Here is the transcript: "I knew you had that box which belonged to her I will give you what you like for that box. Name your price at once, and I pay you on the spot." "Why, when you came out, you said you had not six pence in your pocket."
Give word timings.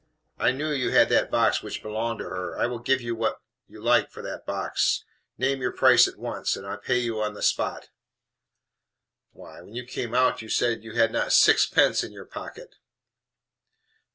"I 0.39 0.51
knew 0.51 0.71
you 0.71 0.89
had 0.89 1.09
that 1.09 1.29
box 1.29 1.61
which 1.61 1.83
belonged 1.83 2.21
to 2.21 2.25
her 2.25 2.57
I 2.57 2.65
will 2.65 2.79
give 2.79 3.01
you 3.01 3.13
what 3.15 3.39
you 3.67 3.79
like 3.79 4.09
for 4.09 4.23
that 4.23 4.47
box. 4.47 5.05
Name 5.37 5.61
your 5.61 5.71
price 5.71 6.07
at 6.07 6.17
once, 6.17 6.55
and 6.55 6.65
I 6.65 6.77
pay 6.77 6.97
you 6.97 7.21
on 7.21 7.35
the 7.35 7.43
spot." 7.43 7.89
"Why, 9.31 9.61
when 9.61 9.75
you 9.75 9.85
came 9.85 10.15
out, 10.15 10.41
you 10.41 10.49
said 10.49 10.83
you 10.83 10.93
had 10.93 11.11
not 11.11 11.33
six 11.33 11.67
pence 11.67 12.03
in 12.03 12.13
your 12.13 12.25
pocket." 12.25 12.77